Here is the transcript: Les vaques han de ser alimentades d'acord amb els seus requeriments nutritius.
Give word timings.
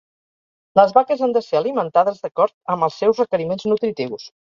Les 0.79 0.93
vaques 0.95 1.21
han 1.27 1.35
de 1.35 1.45
ser 1.49 1.61
alimentades 1.61 2.25
d'acord 2.25 2.57
amb 2.77 2.91
els 2.91 3.01
seus 3.05 3.25
requeriments 3.25 3.71
nutritius. 3.73 4.31